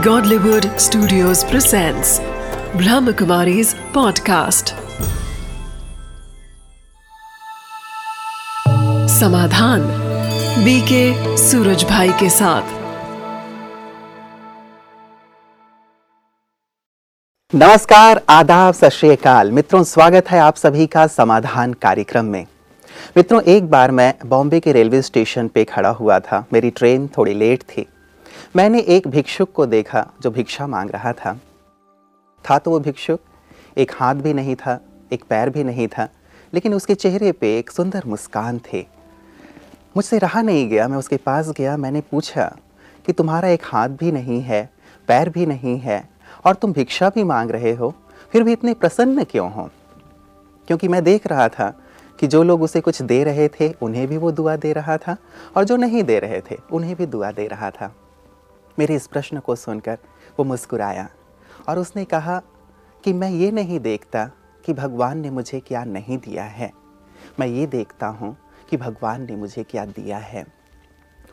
[0.00, 2.18] Godlywood Studios presents
[2.72, 4.70] Brahmakumari's podcast.
[9.08, 9.80] Samadhan
[10.64, 12.62] BK Suraj भाई के साथ।
[17.54, 22.46] नमस्कार, आदाब, सत श्री अकाल। मित्रों, स्वागत है आप सभी का समाधान कार्यक्रम में।
[23.16, 27.34] मित्रों, एक बार मैं बॉम्बे के रेलवे स्टेशन पे खड़ा हुआ था। मेरी ट्रेन थोड़ी
[27.34, 27.86] लेट थी।
[28.56, 31.40] मैंने एक भिक्षुक को देखा जो भिक्षा मांग रहा था।
[32.50, 33.20] था तो वो भिक्षुक,
[33.78, 34.80] एक हाथ भी नहीं था,
[35.12, 36.08] एक पैर भी नहीं था,
[36.54, 38.86] लेकिन उसके चेहरे पे एक सुंदर मुस्कान थे।
[39.96, 42.56] मुझसे रहा नहीं गया, मैं उसके पास गया, मैंने पूछा
[43.06, 44.70] कि तुम्हारा एक हाथ भी नहीं है,
[45.08, 46.08] पैर भी नहीं है,
[46.44, 47.94] और तुम भिक्षा भी मांग रहे हो,
[48.32, 49.70] फिर भी इतने प्रसन्न क्यों हो?
[50.66, 51.74] क्योंकि मैं देख रहा था
[52.18, 55.16] कि जो लोग उसे कुछ दे रहे थे, उन्हें भी वो दुआ दे रहा था,
[55.56, 57.94] और जो नहीं दे रहे थे, उन्हें भी दुआ दे रहा था।
[58.78, 59.98] मेरे इस प्रश्न को सुनकर
[60.38, 61.08] वो मुस्कुराया
[61.68, 62.40] और उसने कहा
[63.04, 64.24] कि मैं ये नहीं देखता
[64.64, 66.72] कि भगवान ने मुझे क्या नहीं दिया है।
[67.40, 68.36] मैं ये देखता हूँ
[68.70, 70.46] कि भगवान ने मुझे क्या दिया है।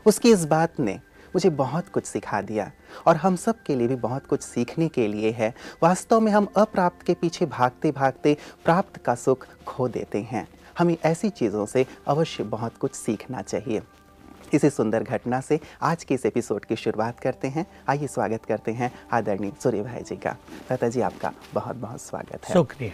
[0.06, 1.00] उसकी इस बात ने
[1.36, 2.72] मुझे बहुत कुछ सिखा दिया
[3.08, 6.48] और हम सब के लिए भी बहुत कुछ सीखने के लिए है। वास्तव में हम
[6.58, 11.86] अप्राप्त के पीछे भागते भागते प्राप्त का सुख खो देते हैं। हमें ऐसी चीज़ों से
[12.08, 13.82] अवश्य बहुत कुछ सीखना चाहिए।
[14.54, 18.72] इसी सुंदर घटना से आज के इस एपिसोड की शुरुआत करते हैं। आइए स्वागत करते
[18.72, 20.36] हैं आदरणीय सूर्य भाई जी का।
[20.72, 22.92] लता जी आपका बहुत बहुत स्वागत है। शुक्रिया।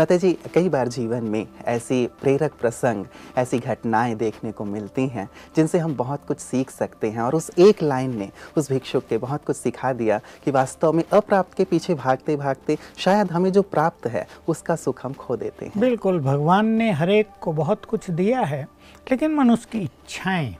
[0.00, 3.04] लता जी कई बार जीवन में ऐसी प्रेरक प्रसंग
[3.36, 7.50] ऐसी घटनाएँ देखने को मिलती हैं जिनसे हम बहुत कुछ सीख सकते हैं और उस
[7.58, 11.64] एक लाइन ने उस भिक्षुक के बहुत कुछ सिखा दिया कि वास्तव में अप्राप्त के
[11.64, 16.20] पीछे भागते भागते शायद हमें जो प्राप्त है उसका सुख हम खो देते हैं। बिल्कुल
[16.20, 18.66] भगवान ने हर एक को बहुत कुछ दिया है
[19.10, 20.56] लेकिन मनुष्य की इच्छाएँ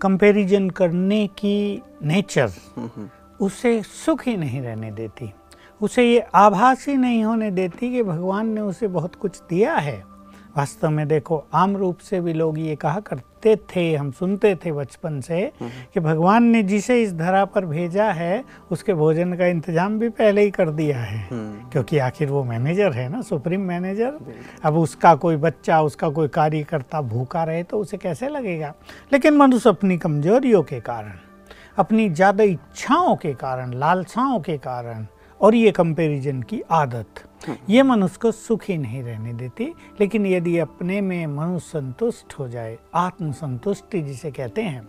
[0.00, 2.52] कंपैरिजन करने की नेचर
[3.40, 5.32] उसे सुख ही नहीं रहने देती।
[5.80, 10.02] उसे ये आभास ही नहीं होने देती कि भगवान ने उसे बहुत कुछ दिया है।
[10.56, 14.72] वास्तव में देखो आम रूप से भी लोग ये कहा करते थे हम सुनते थे
[14.72, 15.40] बचपन से
[15.94, 20.42] कि भगवान ने जिसे इस धरा पर भेजा है उसके भोजन का इंतज़ाम भी पहले
[20.42, 21.28] ही कर दिया है।
[21.72, 24.18] क्योंकि आखिर वो मैनेजर है ना सुप्रीम मैनेजर।
[24.64, 28.74] अब उसका कोई बच्चा उसका कोई कार्यकर्ता भूखा रहे तो उसे कैसे लगेगा?
[29.12, 31.12] लेकिन मनुष्य अपनी कमजोरियों के कारण
[31.78, 35.06] अपनी ज़्यादा इच्छाओं के कारण लालसाओं के कारण
[35.40, 37.24] और ये कंपैरिजन की आदत।
[37.70, 39.64] ये मनुष्य को सुखी नहीं रहने देती
[40.00, 44.88] लेकिन यदि अपने में मनुष्य संतुष्ट हो जाए आत्मसंतुष्टि जिसे कहते हैं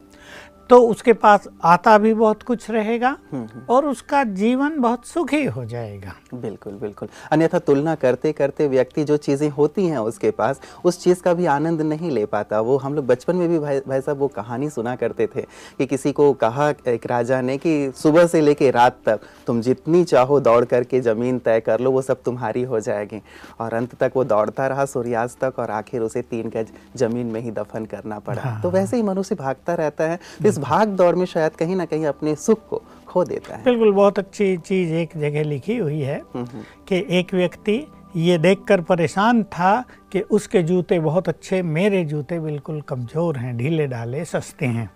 [0.70, 5.44] तो उसके पास आता भी बहुत कुछ रहेगा हम्म, हम्म। और उसका जीवन बहुत सुखी
[5.46, 10.62] हो जाएगा। बिल्कुल बिल्कुल। अन्यथा तुलना करते करते व्यक्ति जो चीज़ें होती हैं उसके पास
[10.86, 13.80] उस चीज़ का भी आनंद नहीं ले पाता। वो हम लोग बचपन में भी भाई
[13.88, 15.42] भाई साहब वो कहानी सुना करते थे
[15.78, 20.04] कि किसी को कहा एक राजा ने कि सुबह से लेके रात तक तुम जितनी
[20.04, 23.22] चाहो दौड़ करके ज़मीन तय कर लो वो सब तुम्हारी हो जाएगी।
[23.62, 27.42] और अंत तक वो दौड़ता रहा सूर्यास्त तक और आखिर उसे तीन गज ज़मीन में
[27.42, 31.16] ही दफन करना पड़ा। हाँ। तो वैसे ही मनुष्य भागता रहता है। इस भाग दौड़
[31.16, 34.94] में शायद कहीं ना कहीं अपने सुख को खो देता है बिल्कुल बहुत अच्छी चीज़
[34.94, 40.20] एक जगह लिखी हुई है हम्म, हम्म। कि एक व्यक्ति ये देखकर परेशान था कि
[40.32, 44.90] उसके जूते बहुत अच्छे मेरे जूते बिल्कुल कमज़ोर हैं ढीले डाले सस्ते हैं।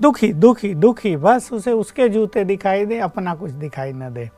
[0.00, 4.28] दुखी दुखी दुखी बस उसे उसके जूते दिखाई दे अपना कुछ दिखाई न दे।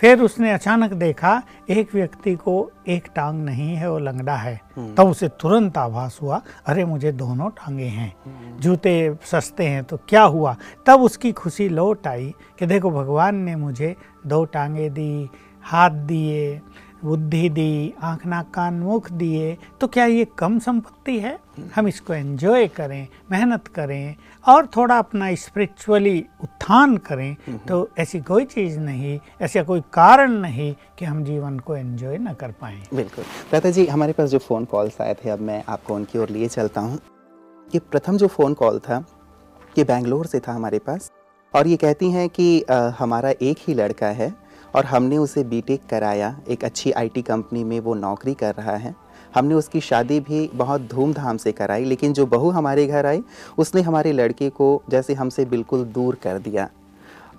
[0.00, 4.60] फिर उसने अचानक देखा एक व्यक्ति को एक टांग नहीं है वो लंगड़ा है।
[4.96, 8.14] तब उसे तुरंत आभास हुआ अरे मुझे दोनों टांगे हैं।
[8.60, 8.94] जूते
[9.24, 10.56] सस्ते हैं तो क्या हुआ?
[10.86, 13.94] तब उसकी खुशी लौट आई कि देखो भगवान ने मुझे
[14.26, 15.28] दो टांगे दी
[15.64, 16.60] हाथ दिए
[17.04, 21.38] बुद्धि दी आँख नाक कान मुख दिए तो क्या ये कम संपत्ति है?
[21.74, 24.14] हम इसको एंजॉय करें मेहनत करें
[24.44, 27.36] और थोड़ा अपना स्पिरिचुअली उत्थान करें
[27.68, 32.32] तो ऐसी कोई चीज़ नहीं ऐसा कोई कारण नहीं कि हम जीवन को एंजॉय ना
[32.32, 33.24] कर पाएँ। बिल्कुल।
[33.54, 36.48] लता जी हमारे पास जो फ़ोन कॉल्स आए थे अब मैं आपको उनकी ओर लिए
[36.48, 36.98] चलता हूँ।
[37.74, 39.04] ये प्रथम जो फ़ोन कॉल था
[39.78, 41.10] ये बेंगलोर से था हमारे पास।
[41.54, 44.32] और ये कहती हैं कि अ, हमारा एक ही लड़का है
[44.74, 48.94] और हमने उसे बीटेक कराया एक अच्छी आईटी कंपनी में वो नौकरी कर रहा है।
[49.34, 53.22] हमने उसकी शादी भी बहुत धूमधाम से कराई लेकिन जो बहू हमारे घर आई
[53.58, 56.68] उसने हमारे लड़के को जैसे हमसे बिल्कुल दूर कर दिया।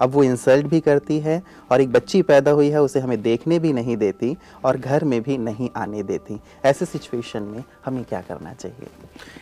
[0.02, 1.42] अब वो इंसल्ट भी करती है
[1.72, 5.22] और एक बच्ची पैदा हुई है उसे हमें देखने भी नहीं देती और घर में
[5.22, 8.88] भी नहीं आने देती। ऐसे सिचुएशन में हमें क्या करना चाहिए?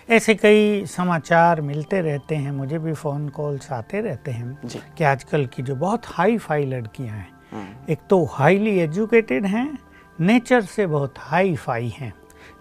[0.09, 5.03] ऐसे कई समाचार मिलते रहते हैं मुझे भी फ़ोन कॉल्स आते रहते हैं। जी। कि
[5.03, 7.40] आजकल की जो बहुत हाई फाई लड़कियाँ हैं
[7.89, 9.77] एक तो हाईली एजुकेटेड हैं
[10.19, 12.13] नेचर से बहुत हाई फाई हैं।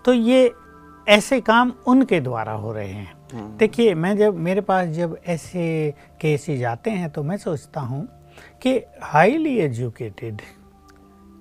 [0.04, 0.52] तो ये
[1.06, 6.64] ऐसे काम उनके द्वारा हो रहे हैं। देखिए मैं जब मेरे पास जब ऐसे केसेज
[6.64, 8.06] आते हैं तो मैं सोचता हूँ
[8.62, 10.40] कि हाईली एजुकेटेड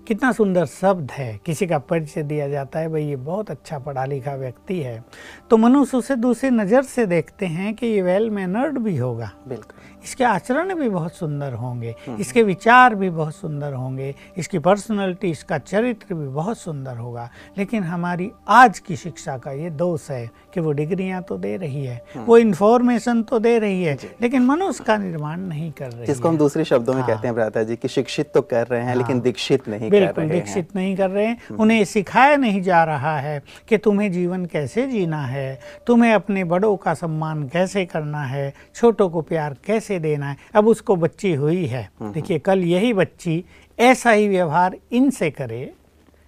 [0.07, 4.05] कितना सुंदर शब्द है। किसी का परिचय दिया जाता है भाई ये बहुत अच्छा पढ़ा
[4.05, 5.03] लिखा व्यक्ति है।
[5.49, 9.98] तो मनुष्य उसे दूसरी नज़र से देखते हैं कि ये वेल मैनर्ड भी होगा। बिल्कुल।
[10.03, 15.57] इसके आचरण भी बहुत सुंदर होंगे इसके विचार भी बहुत सुंदर होंगे इसकी पर्सनैलिटी इसका
[15.57, 20.59] चरित्र भी बहुत सुंदर होगा। लेकिन हमारी आज की शिक्षा का ये दोष है कि
[20.59, 24.97] वो डिग्रियाँ तो दे रही है वो इन्फॉर्मेशन तो दे रही है लेकिन मनुष्य का
[24.97, 27.87] निर्माण नहीं कर रही जिसको हम दूसरे शब्दों में हाँ। कहते हैं भ्राता जी कि
[27.87, 31.25] शिक्षित तो कर रहे हैं लेकिन दीक्षित नहीं कर बिल्कुल रहे दीक्षित नहीं कर रहे
[31.25, 36.43] हैं। उन्हें सिखाया नहीं जा रहा है कि तुम्हें जीवन कैसे जीना है तुम्हें अपने
[36.43, 41.33] बड़ों का सम्मान कैसे करना है छोटों को प्यार कैसे देना है। अब उसको बच्ची
[41.33, 43.43] हुई है। देखिए कल यही बच्ची
[43.79, 45.71] ऐसा ही व्यवहार इनसे करे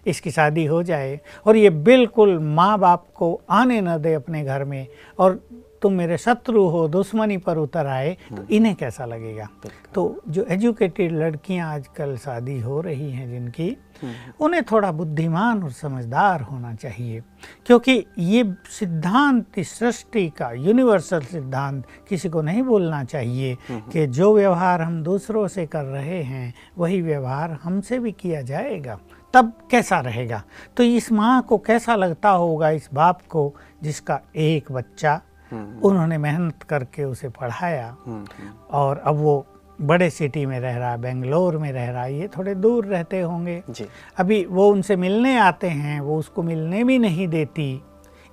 [0.06, 4.63] इसकी शादी हो जाए और ये बिल्कुल माँ बाप को आने न दे अपने घर
[4.63, 4.88] में
[5.19, 5.40] और
[5.81, 9.48] तुम मेरे शत्रु हो दुश्मनी पर उतर आए तो इन्हें कैसा लगेगा?
[9.94, 13.78] तो जो एजुकेटेड लड़कियाँ आजकल शादी हो रही हैं जिनकी
[14.39, 17.22] उन्हें थोड़ा बुद्धिमान और समझदार होना चाहिए
[17.66, 24.36] क्योंकि ये सिद्धांत इस सृष्टि का यूनिवर्सल सिद्धांत किसी को नहीं बोलना चाहिए कि जो
[24.36, 29.00] व्यवहार हम दूसरों से कर रहे हैं वही व्यवहार हमसे भी किया जाएगा
[29.33, 30.44] तब कैसा रहेगा?
[30.78, 35.22] तो इस माँ को कैसा लगता होगा इस बाप को जिसका एक बच्चा
[35.53, 37.95] उन्होंने मेहनत करके उसे पढ़ाया।
[38.71, 39.45] और अब वो
[39.81, 43.21] बड़े सिटी में रह रहा है बेंगलोर में रह रहा है ये थोड़े दूर रहते
[43.21, 43.86] होंगे। जी।
[44.18, 47.81] अभी वो उनसे मिलने आते हैं वो उसको मिलने भी नहीं देती।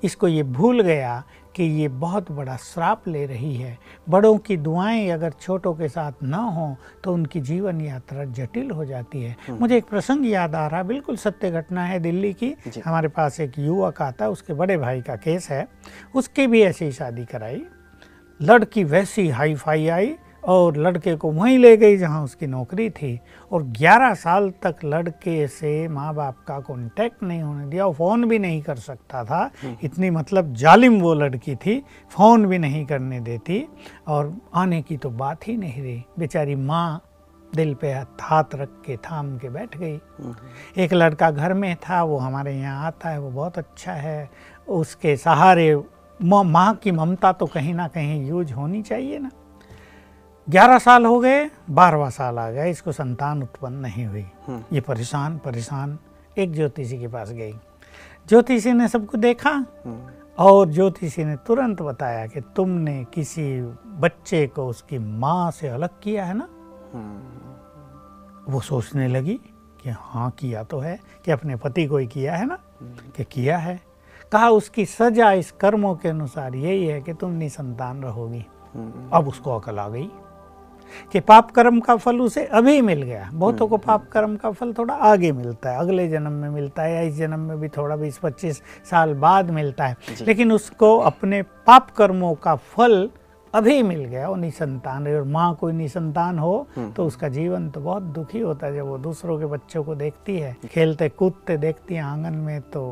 [0.02, 1.22] इसको ये भूल गया
[1.58, 3.76] कि ये बहुत बड़ा श्राप ले रही है।
[4.08, 6.74] बड़ों की दुआएँ अगर छोटों के साथ ना हों
[7.04, 11.16] तो उनकी जीवन यात्रा जटिल हो जाती है। मुझे एक प्रसंग याद आ रहा बिल्कुल
[11.16, 15.50] सत्य घटना है दिल्ली की। हमारे पास एक युवक आता उसके बड़े भाई का केस
[15.50, 15.66] है।
[16.14, 17.62] उसके भी ऐसी ही शादी कराई।
[18.40, 20.14] लड़की वैसी हाई फाई आई
[20.48, 23.18] और लड़के को वहीं ले गई जहाँ उसकी नौकरी थी।
[23.52, 28.28] और 11 साल तक लड़के से माँ बाप का कांटेक्ट नहीं होने दिया और फ़ोन
[28.28, 29.50] भी नहीं कर सकता था।
[29.84, 33.66] इतनी मतलब जालिम वो लड़की थी फ़ोन भी नहीं करने देती।
[34.08, 37.02] और आने की तो बात ही नहीं रही। बेचारी माँ
[37.52, 40.00] दिल पे हाथ रख के थाम के बैठ गई।
[40.76, 44.30] एक लड़का घर में था वो हमारे यहाँ आता है वो बहुत अच्छा है।
[44.68, 45.74] उसके सहारे
[46.20, 49.30] माँ माँ की ममता तो कहीं ना कहीं यूज़ होनी चाहिए ना।
[50.50, 54.26] ग्यारह साल हो गए बारहवा साल आ गया इसको संतान उत्पन्न नहीं हुई।
[54.72, 55.98] ये परेशान परेशान
[56.38, 57.52] एक ज्योतिषी के पास गई।
[58.28, 59.50] ज्योतिषी ने सबको देखा
[60.38, 66.24] और ज्योतिषी ने तुरंत बताया कि तुमने किसी बच्चे को उसकी माँ से अलग किया
[66.24, 66.48] है ना?
[68.48, 69.40] वो सोचने लगी
[69.82, 72.58] कि हाँ किया तो है कि अपने पति को ही किया है ना?
[73.16, 73.80] कि किया है।
[74.32, 78.46] कहा उसकी सजा इस कर्मों के अनुसार यही है कि तुम निसंतान रहोगी।
[79.12, 80.10] अब उसको अकल आ गई।
[81.12, 84.72] कि पाप कर्म का फल उसे अभी मिल गया। बहुतों को पाप कर्म का फल
[84.72, 87.96] थोड़ा आगे मिलता है अगले जन्म में मिलता है या इस जन्म में भी थोड़ा
[87.96, 93.08] बीस पच्चीस साल बाद मिलता है। लेकिन उसको अपने पाप कर्मों का फल
[93.54, 98.02] अभी मिल गया वो निसंतान और माँ कोई निसंतान हो तो उसका जीवन तो बहुत
[98.14, 102.02] दुखी होता है जब वो दूसरों के बच्चों को देखती है। खेलते कूदते देखती है
[102.02, 102.82] आँगन में तो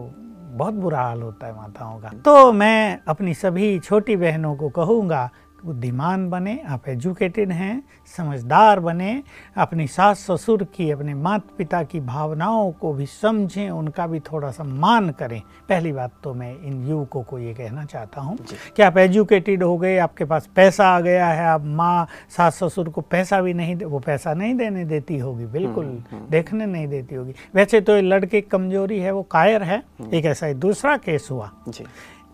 [0.53, 5.29] बहुत बुरा हाल होता है माताओं का। तो मैं अपनी सभी छोटी बहनों को कहूँगा
[5.67, 7.83] बुद्धिमान बने आप एजुकेटेड हैं
[8.17, 9.23] समझदार बने
[9.57, 14.51] अपनी सास ससुर की अपने माता पिता की भावनाओं को भी समझें उनका भी थोड़ा
[14.51, 18.39] सम्मान करें। पहली बात तो मैं इन युवकों को ये कहना चाहता हूँ
[18.77, 22.07] कि आप एजुकेटेड हो गए आपके पास पैसा आ गया है आप माँ
[22.37, 25.87] सास ससुर को पैसा भी नहीं वो पैसा नहीं देने देती होगी बिल्कुल
[26.31, 29.83] देखने नहीं देती होगी। वैसे तो ये लड़के कमज़ोरी है वो कायर है
[30.15, 31.85] एक ऐसा ही दूसरा केस हुआ। जी।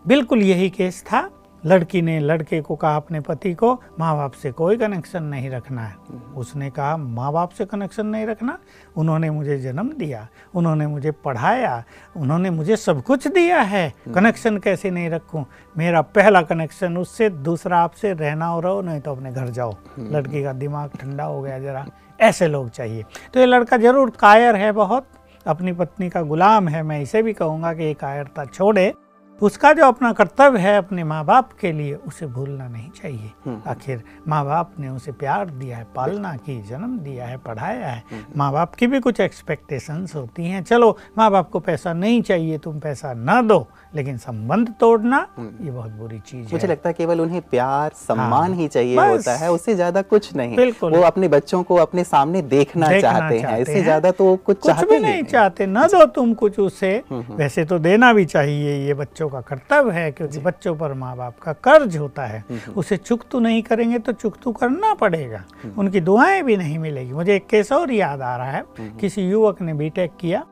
[0.05, 1.29] बिल्कुल यही केस था
[1.63, 5.81] लड़की ने लड़के को कहा अपने पति को माँ बाप से कोई कनेक्शन नहीं रखना
[5.81, 5.95] है।
[6.35, 8.57] उसने कहा माँ बाप से कनेक्शन नहीं रखना।
[8.97, 11.83] उन्होंने मुझे जन्म दिया उन्होंने मुझे पढ़ाया
[12.17, 15.45] उन्होंने मुझे सब कुछ दिया है। कनेक्शन कैसे नहीं रखूँ?
[15.75, 20.43] मेरा पहला कनेक्शन उससे दूसरा आपसे रहना हो रहो नहीं तो अपने घर जाओ। लड़की
[20.43, 21.85] का दिमाग ठंडा हो गया जरा।
[22.21, 23.03] ऐसे लोग चाहिए।
[23.33, 25.07] तो ये लड़का ज़रूर कायर है बहुत।
[25.45, 28.93] अपनी पत्नी का गुलाम है मैं इसे भी कहूँगा कि ये कायरता छोड़े।
[29.41, 33.31] उसका जो अपना कर्तव्य है अपने माँ बाप के लिए उसे भूलना नहीं चाहिए।
[33.67, 38.03] आखिर माँ बाप ने उसे प्यार दिया है पालना की जन्म दिया है पढ़ाया है।
[38.37, 42.57] माँ बाप की भी कुछ एक्सपेक्टेशंस होती हैं। चलो माँ बाप को पैसा नहीं चाहिए
[42.57, 46.93] तुम पैसा ना दो। लेकिन संबंध तोड़ना ये बहुत बुरी चीज़ है। मुझे लगता है
[46.93, 51.27] केवल उन्हें प्यार सम्मान हाँ, ही चाहिए होता है उससे ज़्यादा कुछ नहीं। वो अपने
[51.27, 54.95] बच्चों को अपने सामने देखना, देखना चाहते हैं इससे ज़्यादा तो कुछ कुछ चाहते भी
[54.95, 59.29] ही नहीं चाहते। न दो तुम कुछ उसे वैसे तो देना भी चाहिए ये बच्चों
[59.29, 62.43] का कर्तव्य है क्योंकि बच्चों पर माँ बाप का कर्ज होता है।
[62.75, 65.43] उसे चुकतू नहीं करेंगे तो चुकतू करना पड़ेगा।
[65.77, 68.63] उनकी दुआएँ भी नहीं मिलेगी। मुझे एक केस और याद आ रहा है।
[68.99, 70.43] किसी युवक ने बीटेक किया।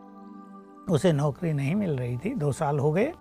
[0.89, 3.11] उसे नौकरी नहीं मिल रही थी। दो साल हो गए।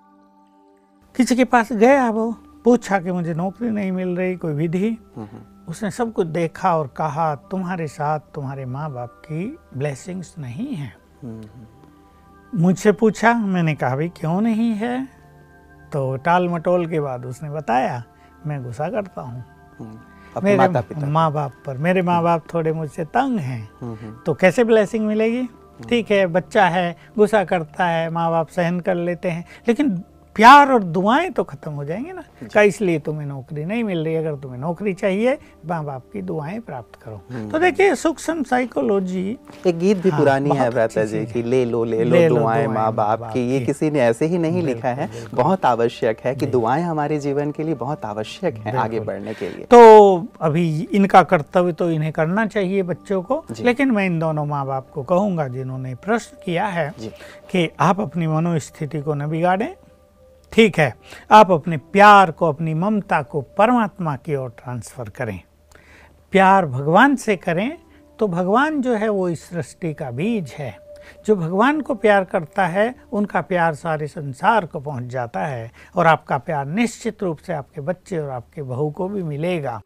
[1.14, 2.30] किसी के पास गया वो
[2.64, 4.96] पूछा कि मुझे नौकरी नहीं मिल रही कोई विधि।
[5.68, 9.44] उसने सब कुछ देखा और कहा तुम्हारे साथ तुम्हारे माँ बाप की
[9.76, 10.92] ब्लेसिंग्स नहीं है।
[12.52, 15.04] मुझसे पूछा मैंने कहा भाई क्यों नहीं है?
[15.92, 18.02] तो टाल मटोल के बाद उसने बताया
[18.46, 19.44] मैं गुस्सा करता हूँ।
[19.78, 25.06] पिता मेरे माँ बाप पर मेरे माँ बाप थोड़े मुझसे तंग हैं। तो कैसे ब्लेसिंग
[25.06, 25.48] मिलेगी?
[25.88, 30.02] ठीक है बच्चा है गुस्सा करता है माँ बाप सहन कर लेते हैं। लेकिन
[30.36, 32.22] प्यार और दुआएँ तो खत्म हो जाएँगे ना।
[32.54, 36.60] का इसलिए तुम्हें नौकरी नहीं मिल रही अगर तुम्हें नौकरी चाहिए माँ बाप की दुआएँ
[36.60, 37.16] प्राप्त करो।
[37.50, 41.82] तो देखिए सूक्ष्म साइकोलॉजी एक गीत भी हाँ, पुरानी है व्रता जी कि। ले लो
[41.84, 45.10] ले लो लो दुआएँ माँ बाप की। ये किसी ने ऐसे ही नहीं लिखा है।
[45.34, 49.48] बहुत आवश्यक है कि दुआएँ हमारे जीवन के लिए बहुत आवश्यक है आगे बढ़ने के
[49.48, 54.46] लिए। तो अभी इनका कर्तव्य तो इन्हें करना चाहिए बच्चों को लेकिन मैं इन दोनों
[54.46, 56.92] माँ बाप को कहूँगा जिन्होंने प्रश्न किया है।
[57.50, 59.74] कि आप अपनी मनोस्थिति को न बिगाड़ें।
[60.52, 60.94] ठीक है,
[61.30, 65.40] आप अपने प्यार को, अपनी ममता को परमात्मा की ओर ट्रांसफ़र करें।
[66.32, 67.78] प्यार भगवान से करें
[68.18, 70.78] तो भगवान जो है वो इस सृष्टि का बीज है।
[71.26, 76.06] जो भगवान को प्यार करता है, उनका प्यार सारे संसार को पहुँच जाता है और
[76.06, 79.80] आपका प्यार निश्चित रूप से आपके बच्चे और आपके बहू को भी मिलेगा।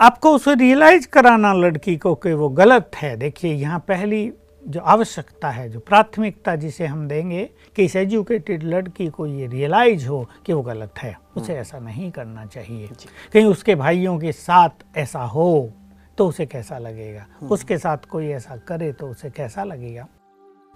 [0.00, 4.32] आपको उसे रियलाइज़ कराना लड़की को कि वो गलत है। देखिए, यहाँ पहली
[4.68, 7.44] जो आवश्यकता है जो प्राथमिकता जिसे हम देंगे
[7.76, 12.10] कि इस एजुकेटेड लड़की को ये रियलाइज़ हो कि वो गलत है उसे ऐसा नहीं
[12.10, 12.88] करना चाहिए।
[13.32, 15.72] कहीं उसके भाइयों के साथ ऐसा हो
[16.18, 17.26] तो उसे कैसा लगेगा?
[17.50, 20.06] उसके साथ कोई ऐसा करे तो उसे कैसा लगेगा?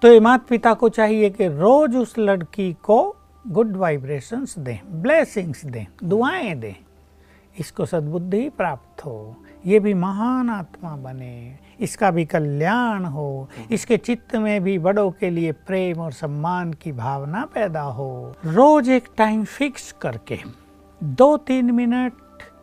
[0.02, 5.64] तो ये माता पिता को चाहिए कि रोज उस लड़की को गुड वाइब्रेशंस दें ब्लेसिंग्स
[5.66, 6.74] दें दुआएँ दें।
[7.58, 9.36] इसको सद्बुद्धि प्राप्त हो
[9.66, 15.30] ये भी महान आत्मा बने। इसका भी कल्याण हो इसके चित्त में भी बड़ों के
[15.30, 20.38] लिए प्रेम और सम्मान की भावना पैदा हो। रोज एक टाइम फिक्स करके
[21.04, 22.12] दो तीन मिनट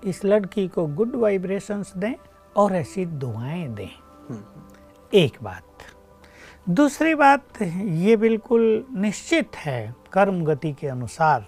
[0.04, 2.14] इस लड़की को गुड वाइब्रेशंस दें
[2.56, 3.90] और ऐसी दुआएँ दें।
[5.14, 5.64] एक बात।
[6.70, 11.46] दूसरी बात ये बिल्कुल निश्चित है कर्म गति के अनुसार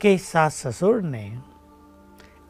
[0.00, 1.38] कि सास ससुर ने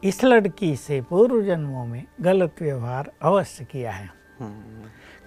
[0.03, 4.22] इस लड़की से पूर्व जन्मों में गलत व्यवहार अवश्य किया है।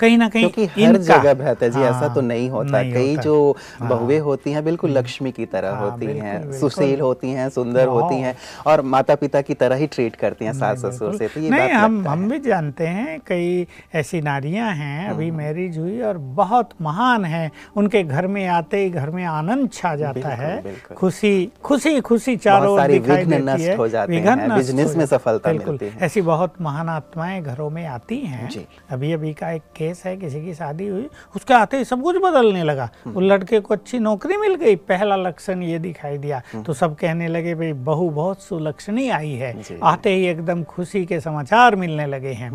[0.01, 3.11] कहीं ना कहीं क्योंकि हर जगह भ्राता जी ऐसा तो हाँ, नहीं होता नहीं कई
[3.11, 7.31] होता। जो हाँ। बहुएँ होती हैं बिल्कुल लक्ष्मी की तरह हाँ, होती हैं सुशील होती
[7.31, 8.37] हैं सुंदर होती हाँ। हैं
[8.67, 11.61] और माता पिता की तरह ही ट्रीट करती हैं सास ससुर से तो ये नहीं
[11.61, 16.19] बात हम हम है। भी जानते हैं कई ऐसी नारियाँ हैं अभी मैरिज हुई और
[16.19, 21.53] बहुत महान है उनके घर में आते ही घर में आनंद छा जाता है खुशी
[21.65, 25.87] खुशी खुशी चारों ओर दिखाई विघ्न देती नष्ट है हो हैं, बिज़नेस में सफलता मिलती
[25.87, 28.49] है। ऐसी बहुत महान आत्माएँ घरों में आती हैं।
[28.97, 32.17] अभी अभी का एक केस है किसी की शादी हुई उसके आते ही सब कुछ
[32.17, 36.73] बदलने लगा। वो लड़के को अच्छी नौकरी मिल गई पहला लक्षण ये दिखाई दिया। तो
[36.73, 41.77] सब कहने लगे भाई बहू बहुत सुलक्षणी आई है। आते ही एकदम खुशी के समाचार
[41.77, 42.53] मिलने लगे हैं।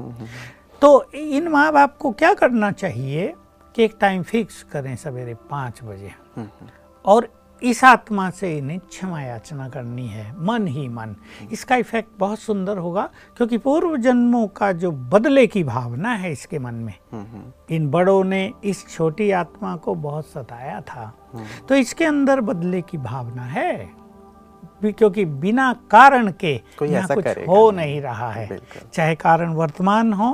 [0.81, 3.33] तो इन माँ बाप को क्या करना चाहिए
[3.75, 6.12] कि एक टाइम फिक्स करें सवेरे पाँच बजे?
[7.05, 7.27] और
[7.61, 11.15] इस आत्मा से इन्हें क्षमा याचना करनी है। मन ही मन।
[11.51, 16.59] इसका इफ़ेक्ट बहुत सुंदर होगा क्योंकि पूर्व जन्मों का जो बदले की भावना है इसके
[16.59, 16.93] मन में
[17.71, 21.13] इन बड़ों ने इस छोटी आत्मा को बहुत सताया था।
[21.69, 24.01] तो इसके अंदर बदले की भावना है
[24.83, 28.59] क्योंकि बिना कारण के यहाँ कुछ हो नहीं। नहीं रहा है।
[28.93, 30.31] चाहे कारण वर्तमान हो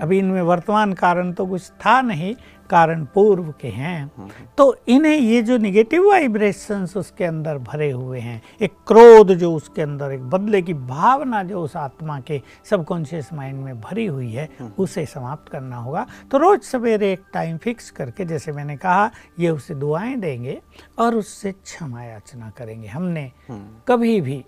[0.00, 2.34] अभी इनमें वर्तमान कारण तो कुछ था नहीं
[2.70, 8.40] कारण पूर्व के हैं। तो इन्हें ये जो निगेटिव वाइब्रेशंस उसके अंदर भरे हुए हैं,
[8.60, 13.62] एक क्रोध जो उसके अंदर, एक बदले की भावना जो उस आत्मा के सबकॉन्शियस माइंड
[13.64, 14.48] में भरी हुई है,
[14.78, 19.50] उसे समाप्त करना होगा। तो रोज सवेरे एक टाइम फिक्स करके, जैसे मैंने कहा, ये
[19.50, 20.60] उसे दुआएँ देंगे
[20.98, 23.30] और उससे क्षमा याचना करेंगे। हमने
[23.88, 24.44] कभी भी,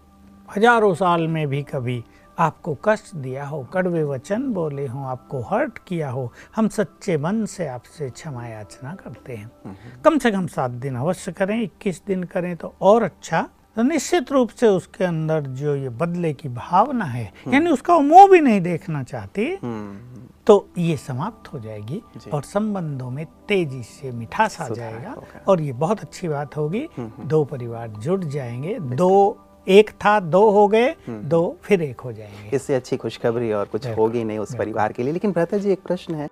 [0.49, 2.03] हज़ारों साल में भी कभी
[2.41, 7.45] आपको कष्ट दिया हो कड़वे वचन बोले हों आपको हर्ट किया हो हम सच्चे मन
[7.47, 12.23] से आपसे क्षमा याचना करते हैं। कम से कम सात दिन अवश्य करें इक्कीस दिन
[12.25, 17.05] करें तो और अच्छा। तो निश्चित रूप से उसके अंदर जो ये बदले की भावना
[17.05, 22.43] है यानी उसका मुँह भी नहीं देखना चाहती हम्म, तो ये समाप्त हो जाएगी और
[22.43, 25.15] संबंधों में तेज़ी से मिठास आ जाएगा
[25.49, 29.11] और ये बहुत अच्छी बात होगी। दो परिवार जुड़ जाएँगे दो
[29.67, 33.87] एक था दो हो गए दो फिर एक हो जाएँगे। इससे अच्छी खुशखबरी और कुछ
[33.89, 36.29] होगी नहीं उस परिवार के लिए। लेकिन भ्राता जी एक प्रश्न है।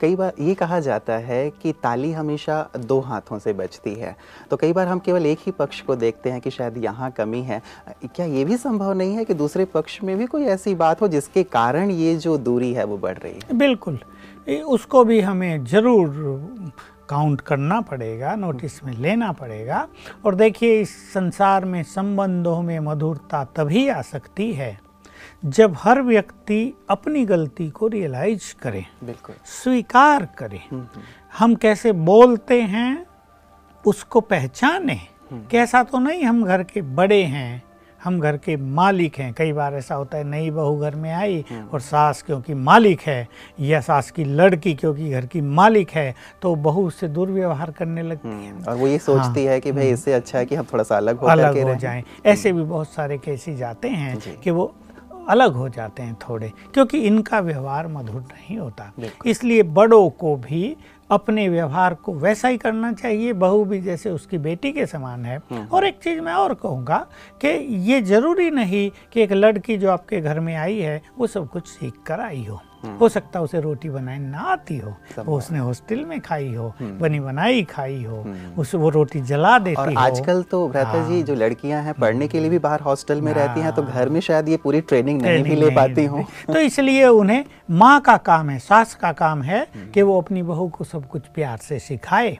[0.00, 4.14] कई बार ये कहा जाता है कि ताली हमेशा दो हाथों से बजती है।
[4.50, 7.42] तो कई बार हम केवल एक ही पक्ष को देखते हैं कि शायद यहाँ कमी
[7.42, 7.60] है।
[8.06, 11.08] क्या ये भी संभव नहीं है कि दूसरे पक्ष में भी कोई ऐसी बात हो
[11.08, 13.58] जिसके कारण ये जो दूरी है वो बढ़ रही है?
[13.58, 13.98] बिल्कुल।
[14.66, 16.72] उसको भी हमें ज़रूर
[17.12, 19.88] काउंट करना पड़ेगा नोटिस में लेना पड़ेगा।
[20.24, 24.80] और देखिए इस संसार में संबंधों में मधुरता तभी आ सकती है
[25.44, 31.04] जब हर व्यक्ति अपनी गलती को रियलाइज़ करे बिल्कुल। स्वीकार करे। हम्म, हम्म।
[31.38, 33.06] हम कैसे बोलते हैं
[33.86, 34.98] उसको पहचाने।
[35.30, 37.62] हम्म। कैसा तो नहीं हम घर के बड़े हैं
[38.04, 41.44] हम घर के मालिक हैं। कई बार ऐसा होता है नई बहू घर में आई
[41.72, 43.26] और सास क्योंकि मालिक है
[43.60, 48.28] या सास की लड़की क्योंकि घर की मालिक है तो बहू उससे दुर्व्यवहार करने लगती
[48.28, 50.84] है और वो ये सोचती हाँ, है कि भाई इससे अच्छा है कि हम थोड़ा
[50.84, 54.72] सा अलग हो अलग हो जाएँ। ऐसे भी बहुत सारे केसेस जाते हैं कि वो
[55.28, 58.92] अलग हो जाते हैं थोड़े क्योंकि इनका व्यवहार मधुर नहीं होता।
[59.26, 60.76] इसलिए बड़ों को भी
[61.12, 65.36] अपने व्यवहार को वैसा ही करना चाहिए बहू भी जैसे उसकी बेटी के समान है
[65.50, 67.06] हम्म। और एक चीज़ मैं और कहूँगा
[67.40, 67.48] कि
[67.90, 71.66] ये ज़रूरी नहीं कि एक लड़की जो आपके घर में आई है वो सब कुछ
[71.68, 72.60] सीख कर आई हो।
[73.00, 76.68] हो सकता है उसे रोटी बनाई ना आती हो वो उसने हॉस्टल में खाई हो
[76.80, 80.66] हम्म। बनी बनाई खाई हो हम्म। उस वो रोटी जला देती और हो। आजकल तो
[80.68, 83.72] भ्राता जी हाँ। जो लड़कियाँ हैं पढ़ने के लिए भी बाहर हॉस्टल में रहती हैं
[83.72, 87.44] तो घर में शायद ये पूरी ट्रेनिंग नहीं भी ले पाती हो। तो इसलिए उन्हें
[87.70, 91.26] माँ का काम है सास का काम है कि वो अपनी बहू को सब कुछ
[91.34, 92.38] प्यार से सिखाए।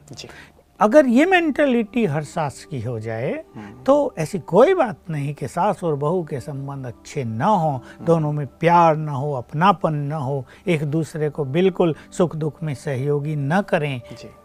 [0.81, 5.49] अगर ये मेंटेलिटी हर सास की हो जाए हम्म। तो ऐसी कोई बात नहीं कि
[5.49, 9.95] सास और बहू के संबंध अच्छे ना हो हम्म। दोनों में प्यार न हो अपनापन
[9.95, 14.00] न हो एक दूसरे को बिल्कुल सुख दुख में सहयोगी न करें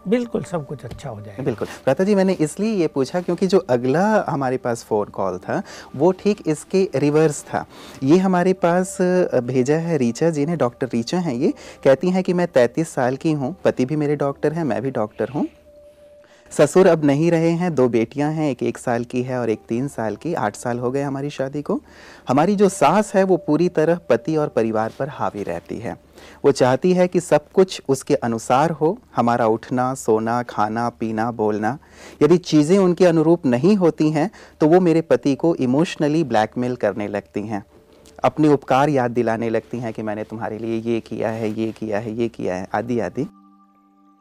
[0.08, 3.58] बिल्कुल सब कुछ अच्छा हो जाए बिल्कुल। प्रता जी मैंने इसलिए ये पूछा क्योंकि जो
[3.70, 5.62] अगला हमारे पास फ़ोन कॉल था
[5.96, 7.66] वो ठीक इसके रिवर्स था।
[8.02, 8.96] ये हमारे पास
[9.44, 11.52] भेजा है रीचा जी ने डॉक्टर रीचा हैं ये।
[11.84, 14.90] कहती हैं कि मैं तैंतीस साल की हूँ पति भी मेरे डॉक्टर हैं मैं भी
[14.90, 15.46] डॉक्टर हूँ।
[16.52, 19.60] ससुर अब नहीं रहे हैं, दो बेटियाँ हैं, एक एक साल की है और एक
[19.68, 21.80] तीन साल की, आठ साल हो गए हमारी शादी को।
[22.28, 25.96] हमारी जो सास है, वो पूरी तरह पति और परिवार पर हावी रहती है।
[26.44, 31.78] वो चाहती है कि सब कुछ उसके अनुसार हो, हमारा उठना, सोना, खाना, पीना, बोलना।
[32.22, 37.08] यदि चीज़ें उनके अनुरूप नहीं होती हैं तो वो मेरे पति को इमोशनली ब्लैकमेल करने
[37.08, 37.64] लगती हैं।
[38.24, 41.98] अपने उपकार याद दिलाने लगती हैं कि मैंने तुम्हारे लिए ये किया है, ये किया
[41.98, 43.26] है, ये किया है, आदि आदि।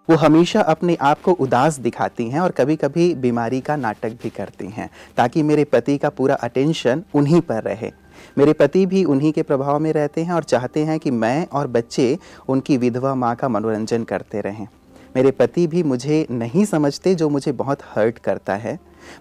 [0.10, 4.30] वो हमेशा अपने आप को उदास दिखाती हैं और कभी कभी बीमारी का नाटक भी
[4.30, 7.92] करती हैं, ताकि मेरे पति का पूरा अटेंशन उन्हीं पर रहे।
[8.38, 11.68] मेरे पति भी उन्हीं के प्रभाव में रहते हैं और चाहते हैं कि मैं और
[11.68, 12.18] बच्चे
[12.48, 14.68] उनकी विधवा माँ का मनोरंजन करते रहें।
[15.16, 18.78] मेरे पति भी मुझे नहीं समझते जो मुझे बहुत हर्ट करता है।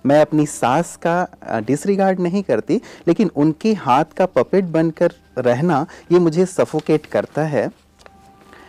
[0.06, 6.18] मैं अपनी सास का डिसरिगार्ड नहीं करती, लेकिन उनके हाथ का पपेट बनकर रहना ये
[6.18, 7.70] मुझे सफोकेट करता है।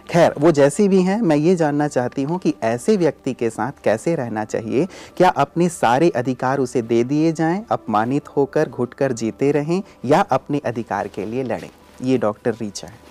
[0.10, 3.72] खैर वो जैसी भी हैं मैं ये जानना चाहती हूँ कि ऐसे व्यक्ति के साथ
[3.84, 4.86] कैसे रहना चाहिए?
[5.18, 10.62] क्या अपने सारे अधिकार उसे दे दिए जाएँ अपमानित होकर घुटकर जीते रहें या अपने
[10.66, 11.70] अधिकार के लिए लड़ें?
[12.02, 13.06] ये डॉक्टर रीचा है।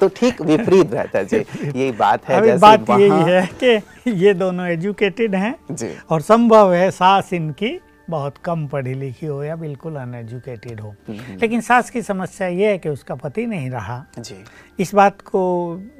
[0.00, 1.36] तो ठीक विपरीत रहता जी।
[1.76, 6.72] ये बात है जैसे बात यही है कि ये दोनों एजुकेटेड हैं जी। और संभव
[6.72, 7.78] है सास इनकी
[8.10, 12.66] बहुत कम पढ़ी लिखी हो या बिल्कुल अनएजुकेटेड हो। हम्म। लेकिन सास की समस्या ये
[12.66, 14.34] है कि उसका पति नहीं रहा। जी।
[14.80, 15.40] इस बात को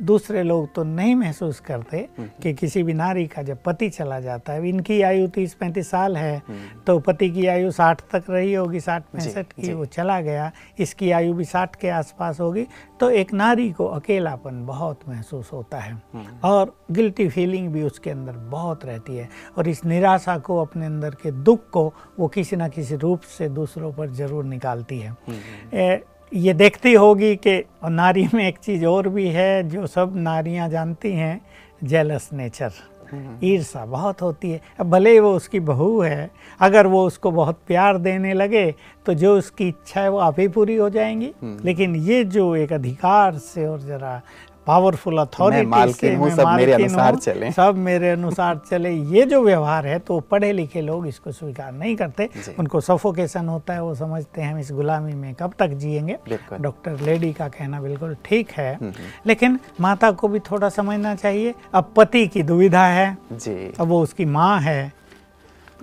[0.03, 4.19] दूसरे लोग तो नहीं महसूस करते हम्म। कि किसी भी नारी का जब पति चला
[4.21, 8.31] जाता है इनकी आयु तीस पैंतीस साल है हम्म। तो पति की आयु साठ तक
[8.31, 12.66] रही होगी साठ पैंसठ की वो चला गया इसकी आयु भी साठ के आसपास होगी
[13.01, 18.11] तो एक नारी को अकेलापन बहुत महसूस होता है हम्म। और गिल्टी फीलिंग भी उसके
[18.11, 21.85] अंदर बहुत रहती है और इस निराशा को अपने अंदर के दुख को
[22.19, 25.16] वो किसी ना किसी रूप से दूसरों पर ज़रूर निकालती है
[26.33, 31.12] ये देखती होगी कि नारी में एक चीज़ और भी है जो सब नारियाँ जानती
[31.12, 31.40] हैं
[31.85, 32.71] जेलस नेचर।
[33.45, 37.59] ईर्षा बहुत होती है अब भले ही वो उसकी बहू है अगर वो उसको बहुत
[37.66, 38.64] प्यार देने लगे
[39.07, 42.55] तो जो उसकी इच्छा है वो आप ही पूरी हो जाएँगी हम्म। लेकिन ये जो
[42.57, 44.21] एक अधिकार से और जरा
[44.66, 50.18] पावरफुल अथॉरिटी सब मेरे अनुसार चले। सब मेरे अनुसार चले। ये जो व्यवहार है तो
[50.20, 54.59] पढ़े लिखे लोग इसको स्वीकार नहीं करते। उनको सफोकेशन होता है वो समझते हैं हम
[54.59, 56.16] इस गुलामी में कब तक जिएँगे।
[56.61, 61.14] डॉक्टर लेडी का कहना बिल्कुल ठीक है। हम्म, हम्म। लेकिन माता को भी थोड़ा समझना
[61.14, 64.92] चाहिए अब पति की दुविधा है जी। अब वो उसकी माँ है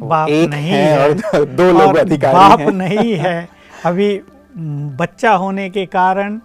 [0.01, 3.47] बाप नहीं है, है और दो लोग अधिकारी बाप नहीं है।
[3.85, 4.19] अभी
[4.97, 6.39] बच्चा होने के कारण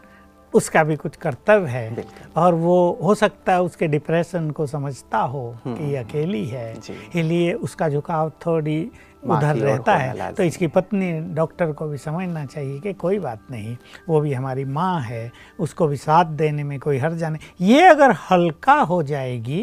[0.55, 2.05] उसका भी कुछ कर्तव्य है।
[2.37, 6.73] और वो हो सकता है उसके डिप्रेशन को समझता हो कि ये हम्म। अकेली है।
[6.73, 8.91] इसलिए उसका झुकाव थोड़ी
[9.25, 13.77] उधर रहता है तो इसकी पत्नी डॉक्टर को भी समझना चाहिए कि कोई बात नहीं
[14.09, 15.31] वो भी हमारी माँ है
[15.61, 19.61] उसको भी साथ देने में कोई हर्जा नहीं। ये अगर हल्का हो जाएगी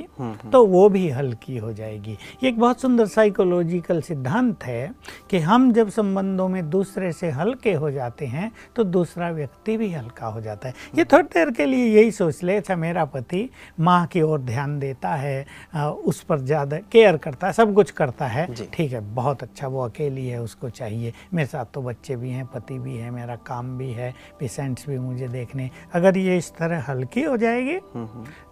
[0.52, 4.92] तो वो भी हल्की हो जाएगी। ये एक बहुत सुंदर साइकोलॉजिकल सिद्धांत है
[5.30, 9.92] कि हम जब संबंधों में दूसरे से हल्के हो जाते हैं तो दूसरा व्यक्ति भी
[9.94, 13.50] हल्का हो जाता है। ये थोड़ी देर के लिए यही सोच ले अच्छा मेरा पति
[13.80, 15.46] माँ की ओर ध्यान देता है
[15.76, 19.82] उस पर ज़्यादा केयर करता है सब कुछ करता है। ठीक है बहुत अच्छा वो
[19.82, 23.78] अकेली है उसको चाहिए। मेरे साथ तो बच्चे भी हैं पति भी है मेरा काम
[23.78, 27.78] भी है पेशेंट्स भी मुझे देखने। अगर ये इस तरह हल्की हो जाएगी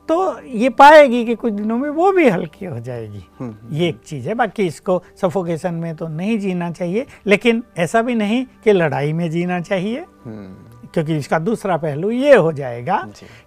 [0.10, 3.23] तो ये पाएगी कि कुछ दिनों में वो भी हल्की हो जाएगी।
[3.71, 8.15] ये एक चीज़ है बाकी इसको सफोकेशन में तो नहीं जीना चाहिए लेकिन ऐसा भी
[8.15, 12.97] नहीं कि लड़ाई में जीना चाहिए क्योंकि इसका दूसरा पहलू ये हो जाएगा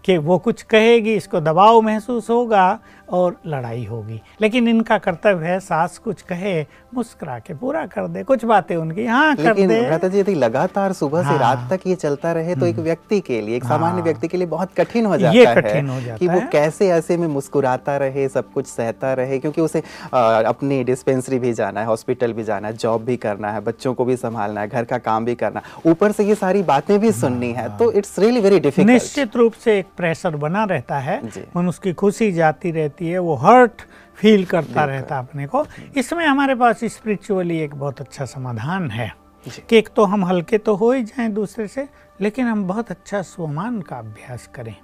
[0.05, 2.79] कि वो कुछ कहेगी इसको दबाव महसूस होगा
[3.11, 6.61] और लड़ाई होगी लेकिन इनका कर्तव्य है सास कुछ कहे
[6.95, 10.93] मुस्कुरा के पूरा कर दे कुछ बातें उनकी हाँ कर दे भ्राता जी यदि लगातार
[10.93, 13.65] सुबह हाँ, से हाँ। रात तक ये चलता रहे तो एक व्यक्ति के लिए एक
[13.65, 16.29] सामान्य हाँ। व्यक्ति के लिए बहुत कठिन हो जाता ये है कठिन हो जाता कि
[16.29, 21.39] वो है। कैसे ऐसे में मुस्कुराता रहे सब कुछ सहता रहे क्योंकि उसे अपनी डिस्पेंसरी
[21.39, 24.61] भी जाना है हॉस्पिटल भी जाना है जॉब भी करना है बच्चों को भी संभालना
[24.61, 27.69] है घर का काम भी करना है ऊपर से ये सारी बातें भी सुननी है
[27.79, 31.21] तो इट्स रियली वेरी डिफ़िकल्ट निश्चित रूप से एक प्रेशर बना रहता है।
[31.57, 33.83] मनुष्य खुशी जाती रहती है वो हर्ट
[34.19, 35.65] फील करता रहता अपने को।
[35.97, 39.13] इसमें हमारे पास स्पिरिचुअली एक बहुत अच्छा समाधान है
[39.47, 41.89] कि एक तो हम हल्के तो हो ही जाएँ दूसरे से
[42.21, 44.75] लेकिन हम बहुत अच्छा स्वमान का अभ्यास करें।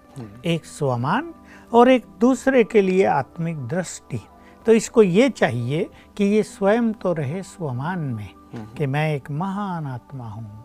[0.44, 1.32] एक स्वमान
[1.72, 4.20] और एक दूसरे के लिए आत्मिक दृष्टि।
[4.66, 8.28] तो इसको ये चाहिए कि ये स्वयं तो रहे स्वमान में
[8.76, 10.64] कि मैं एक महान आत्मा हूँ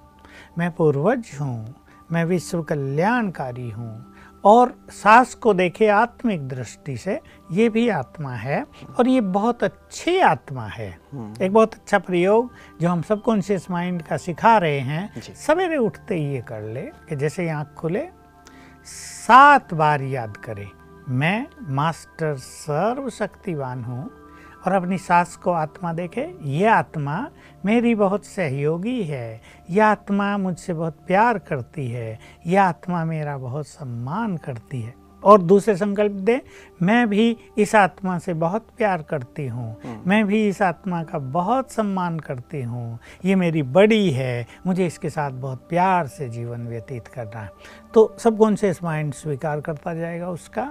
[0.58, 1.76] मैं पूर्वज हूँ
[2.12, 4.11] मैं विश्व कल्याणकारी हूँ
[4.44, 7.20] और सास को देखे आत्मिक दृष्टि से
[7.52, 8.64] ये भी आत्मा है
[9.00, 10.90] और ये बहुत अच्छी आत्मा है।
[11.42, 12.50] एक बहुत अच्छा प्रयोग
[12.82, 16.82] जो हम सब कॉन्शियस माइंड का सिखा रहे हैं। सवेरे उठते ही ये कर ले
[17.10, 18.08] कि जैसे आँख खुले
[18.86, 20.68] सात बार याद करें
[21.10, 24.10] मैं मास्टर सर्वशक्तिवान हूँ।
[24.66, 27.30] और अपनी सास को आत्मा देखे ये आत्मा
[27.66, 33.68] मेरी बहुत सहयोगी है। यह आत्मा मुझसे बहुत प्यार करती है। यह आत्मा मेरा बहुत
[33.68, 36.42] सम्मान करती है। और दूसरे संकल्प दे
[36.82, 41.72] मैं भी इस आत्मा से बहुत प्यार करती हूँ। मैं भी इस आत्मा का बहुत
[41.72, 47.08] सम्मान करती हूँ। ये मेरी बड़ी है। मुझे इसके साथ बहुत प्यार से जीवन व्यतीत
[47.08, 47.50] करना है।
[47.94, 50.64] तो सबकॉन्शियस माइंड स्वीकार करता जाएगा उसका?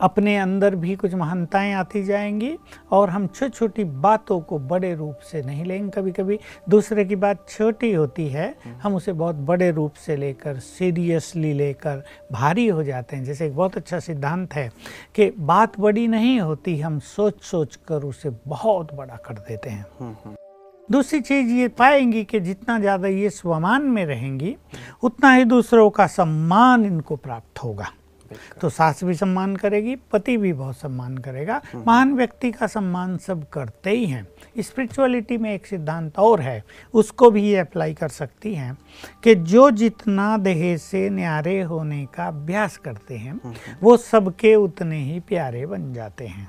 [0.00, 2.56] अपने अंदर भी कुछ महानताएँ आती जाएँगी
[2.92, 7.16] और हम छोटी छोटी बातों को बड़े रूप से नहीं लेंगे कभी कभी दूसरे की
[7.16, 12.02] बात छोटी होती है, हम उसे बहुत बड़े रूप से लेकर सीरियसली लेकर
[12.32, 14.70] भारी हो जाते हैं। जैसे एक बहुत अच्छा सिद्धांत है
[15.14, 20.36] कि बात बड़ी नहीं होती, हम सोच सोच कर उसे बहुत बड़ा कर देते हैं।
[20.92, 24.54] दूसरी चीज़ ये पाएँगी कि जितना ज़्यादा ये स्वमान में रहेंगी
[25.02, 27.88] उतना ही दूसरों का सम्मान इनको प्राप्त होगा।
[28.60, 33.48] तो सास भी सम्मान करेगी पति भी बहुत सम्मान करेगा। महान व्यक्ति का सम्मान सब
[33.48, 34.26] करते ही हैं।
[34.58, 36.62] स्पिरिचुअलिटी में एक सिद्धांत और है
[36.94, 38.76] उसको भी ये अप्लाई कर सकती हैं
[39.24, 43.40] कि जो जितना दहेज से न्यारे होने का अभ्यास करते हैं
[43.82, 46.48] वो सबके उतने ही प्यारे बन जाते हैं।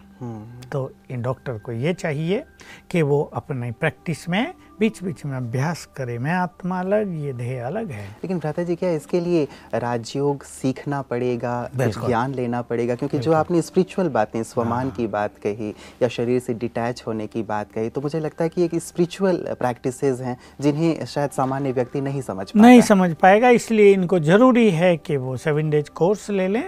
[0.72, 2.44] तो इन डॉक्टर को ये चाहिए
[2.92, 7.66] कि वो अपने प्रैक्टिस में बीच बीच में अभ्यास करें। मैं आत्मा अलग ये देह
[7.66, 12.96] अलग है। लेकिन भ्राता जी क्या इसके लिए राजयोग सीखना पड़ेगा ज्ञान लेना पड़ेगा?
[12.96, 15.70] क्योंकि जो आपने स्पिरिचुअल बातें स्वमान की बात कही
[16.02, 19.38] या शरीर से डिटैच होने की बात कही तो मुझे लगता है कि एक स्पिरिचुअल
[19.60, 24.96] प्रैक्टिसेस हैं जिन्हें शायद सामान्य व्यक्ति नहीं समझ नहीं समझ पाएगा इसलिए इनको ज़रूरी है
[24.98, 26.64] कि वो सेवन डेज़ कोर्स ले लें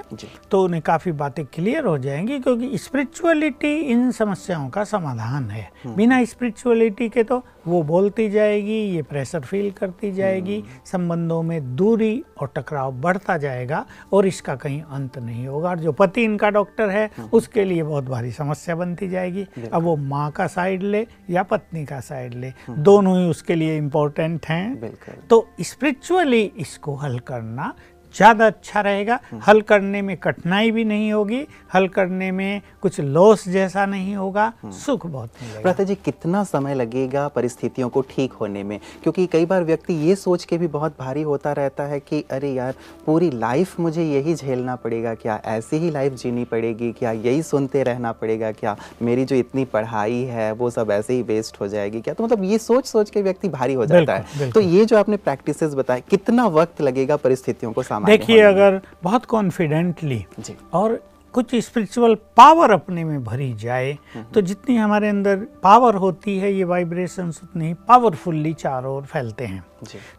[0.51, 6.23] तो उन्हें काफ़ी बातें क्लियर हो जाएँगी क्योंकि स्पिरिचुअलिटी इन समस्याओं का समाधान है। बिना
[6.25, 12.51] स्पिरिचुअलिटी के तो वो बोलती जाएगी ये प्रेशर फील करती जाएगी संबंधों में दूरी और
[12.55, 17.09] टकराव बढ़ता जाएगा और इसका कहीं अंत नहीं होगा। और जो पति इनका डॉक्टर है
[17.33, 21.85] उसके लिए बहुत भारी समस्या बनती जाएगी। अब वो माँ का साइड ले या पत्नी
[21.85, 24.95] का साइड ले दोनों ही उसके लिए इम्पोर्टेंट हैं।
[25.29, 27.73] तो स्पिरिचुअली इसको हल करना
[28.15, 33.47] ज़्यादा अच्छा रहेगा। हल करने में कठिनाई भी नहीं होगी हल करने में कुछ लॉस
[33.49, 38.79] जैसा नहीं होगा। सुख बहुत मिलेगा जी कितना समय लगेगा परिस्थितियों को ठीक होने में?
[39.03, 42.51] क्योंकि कई बार व्यक्ति ये सोच के भी बहुत भारी होता रहता है कि अरे
[42.51, 42.73] यार
[43.05, 45.39] पूरी लाइफ मुझे यही झेलना पड़ेगा क्या?
[45.45, 47.11] ऐसी ही लाइफ जीनी पड़ेगी क्या?
[47.11, 48.75] यही सुनते रहना पड़ेगा क्या?
[49.01, 52.13] मेरी जो इतनी पढ़ाई है वो सब ऐसे ही वेस्ट हो जाएगी क्या?
[52.13, 55.17] तो मतलब ये सोच सोच के व्यक्ति भारी हो जाता है। तो ये जो आपने
[55.17, 60.25] प्रैक्टिस बताए कितना वक्त लगेगा परिस्थितियों को सामान्य देखिए अगर बहुत कॉन्फिडेंटली
[60.73, 60.99] और
[61.33, 63.97] कुछ स्पिरिचुअल पावर अपने में भरी जाए
[64.33, 69.45] तो जितनी हमारे अंदर पावर होती है ये वाइब्रेशंस उतनी ही पावरफुल्ली चारों ओर फैलते
[69.45, 69.63] हैं।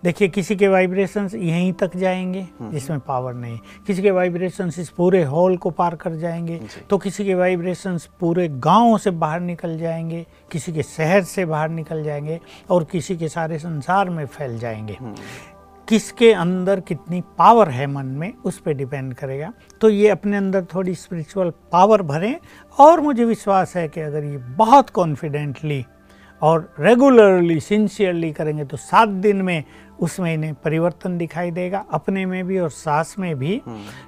[0.04, 5.22] देखिए किसी के वाइब्रेशंस यहीं तक जाएँगे जिसमें पावर नहीं। किसी के वाइब्रेशंस इस पूरे
[5.24, 10.26] हॉल को पार कर जाएँगे तो किसी के वाइब्रेशंस पूरे गाँव से बाहर निकल जाएँगे
[10.52, 14.98] किसी के शहर से बाहर निकल जाएँगे और किसी के सारे संसार में फैल जाएँगे।
[15.88, 20.64] किसके अंदर कितनी पावर है मन में उस पर डिपेंड करेगा। तो ये अपने अंदर
[20.74, 22.36] थोड़ी स्पिरिचुअल पावर भरें
[22.78, 25.84] और मुझे विश्वास है कि अगर ये बहुत कॉन्फिडेंटली
[26.42, 29.62] और रेगुलरली सिंसियरली करेंगे तो सात दिन में
[30.00, 33.60] उसमें इन्हें परिवर्तन दिखाई देगा अपने में भी और सास में भी।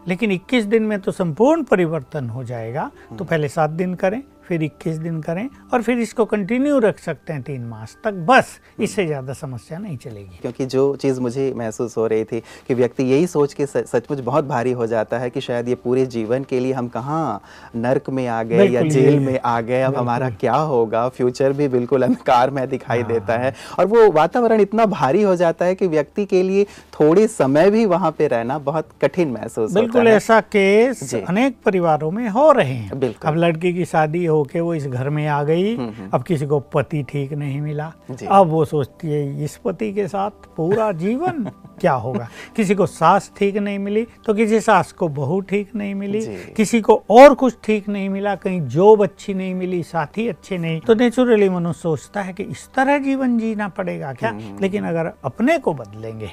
[0.09, 4.63] लेकिन 21 दिन में तो संपूर्ण परिवर्तन हो जाएगा तो पहले सात दिन करें फिर
[4.63, 9.07] 21 दिन करें और फिर इसको कंटिन्यू रख सकते हैं तीन मास तक। बस इससे
[9.07, 13.27] ज़्यादा समस्या नहीं चलेगी। क्योंकि जो चीज़ मुझे महसूस हो रही थी कि व्यक्ति यही
[13.27, 16.73] सोच के सचमुच बहुत भारी हो जाता है कि शायद ये पूरे जीवन के लिए
[16.73, 17.41] हम कहाँ
[17.77, 21.09] नर्क में आ गए या जेल में आ गए अब हमारा क्या होगा?
[21.09, 25.65] फ्यूचर भी बिल्कुल अंधकार में दिखाई देता है। और वो वातावरण इतना भारी हो जाता
[25.65, 30.09] है कि व्यक्ति के लिए थोड़े समय भी वहाँ पे रहना बहुत कठिन महसूस बिल्कुल
[30.09, 34.87] ऐसा केस अनेक परिवारों में हो रहे हैं। अब लड़की की शादी होके वो इस
[34.87, 35.77] घर में आ गई।
[36.15, 37.93] अब किसी को पति ठीक नहीं मिला।
[38.29, 41.45] अब वो सोचती है इस पति के साथ पूरा जीवन
[41.81, 42.29] क्या होगा?
[42.57, 46.21] किसी को सास ठीक नहीं मिली तो किसी सास को बहू ठीक नहीं मिली।
[46.57, 50.81] किसी को और कुछ ठीक नहीं मिला कहीं जॉब अच्छी नहीं मिली साथी अच्छे नहीं।
[50.81, 54.37] तो नेचुरली मनुष्य सोचता है कि इस तरह जीवन जीना पड़ेगा क्या?
[54.61, 56.31] लेकिन अगर अपने को बदलेंगे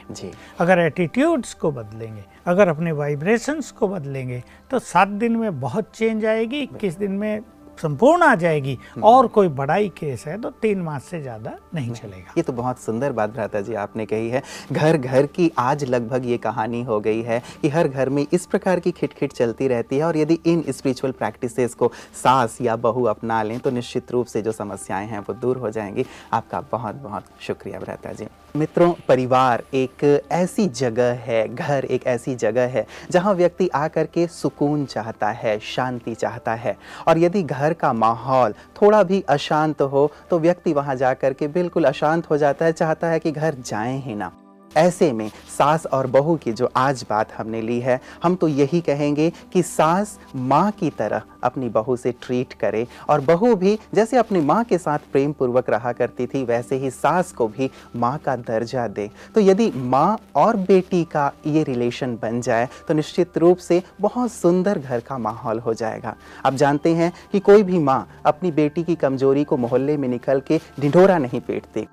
[0.59, 6.25] अगर एटीट्यूड्स को बदलेंगे अगर अपने वाइब्रेशंस को बदलेंगे तो सात दिन में बहुत चेंज
[6.25, 7.41] आएगी इक्कीस दिन में
[7.77, 12.33] संपूर्ण आ जाएगी। और कोई बड़ाई केस है तो तीन मास से ज़्यादा नहीं चलेगा।
[12.37, 16.25] ये तो बहुत सुंदर बात भ्राता जी आपने कही है। घर घर की आज लगभग
[16.25, 19.97] ये कहानी हो गई है कि हर घर में इस प्रकार की खिटखिट चलती रहती
[19.97, 21.91] है और यदि इन स्पिरिचुअल प्रैक्टिसेस को
[22.23, 25.71] सास या बहू अपना लें तो निश्चित रूप से जो समस्याएँ हैं वो दूर हो
[25.71, 32.05] जाएँगी। आपका बहुत बहुत शुक्रिया भ्राता जी। मित्रों, परिवार एक ऐसी जगह है, घर एक
[32.07, 37.43] ऐसी जगह है, जहाँ व्यक्ति आकर के सुकून चाहता है, शांति चाहता है। और यदि
[37.43, 42.37] घर का माहौल थोड़ा भी अशांत हो तो व्यक्ति वहाँ जाकर के बिल्कुल अशांत हो
[42.37, 44.31] जाता है, चाहता है कि घर जाए ही ना।
[44.77, 48.81] ऐसे में सास और बहू की जो आज बात हमने ली है, हम तो यही
[48.81, 54.17] कहेंगे कि सास माँ की तरह अपनी बहू से ट्रीट करे। और बहू भी जैसे
[54.17, 58.17] अपनी माँ के साथ प्रेम पूर्वक रहा करती थी, वैसे ही सास को भी माँ
[58.17, 63.37] का दर्जा दे। तो यदि माँ और बेटी का ये रिलेशन बन जाए तो निश्चित
[63.37, 67.79] रूप से बहुत सुंदर घर का माहौल हो जाएगा। आप जानते हैं कि कोई भी
[67.79, 71.87] माँ अपनी बेटी की कमज़ोरी को मोहल्ले में निकल के ढिढोरा नहीं पीटती।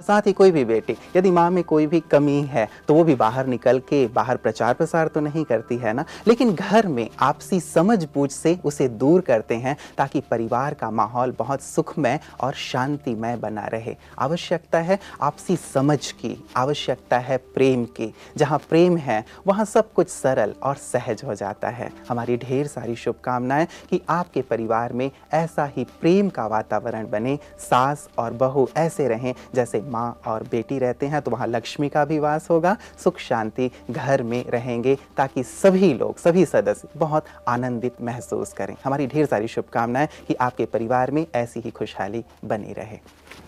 [0.00, 3.14] साथ ही कोई भी बेटी, यदि माँ में कोई भी कमी है तो वो भी
[3.14, 6.04] बाहर निकल के बाहर प्रचार प्रसार तो नहीं करती, है ना?
[6.26, 11.34] लेकिन घर में आपसी समझ बूझ से उसे दूर करते हैं, ताकि परिवार का माहौल
[11.38, 18.12] बहुत सुखमय और शांतिमय बना रहे। आवश्यकता है आपसी समझ की, आवश्यकता है प्रेम की।
[18.36, 22.96] जहाँ प्रेम है, वहाँ सब कुछ सरल और सहज हो जाता है। हमारी ढेर सारी
[22.96, 29.08] शुभकामनाएँ कि आपके परिवार में ऐसा ही प्रेम का वातावरण बने, सास और बहू ऐसे
[29.08, 33.18] रहें, जैसे माँ और बेटी रहते हैं तो वहाँ लक्ष्मी का भी वास होगा। सुख
[33.18, 39.26] शांति घर में रहेंगे ताकि सभी लोग, सभी सदस्य बहुत आनंदित महसूस करें। हमारी ढेर
[39.26, 42.98] सारी शुभकामनाएँ कि आपके परिवार में ऐसी ही खुशहाली बनी रहे।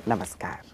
[0.08, 0.71] नमस्कार।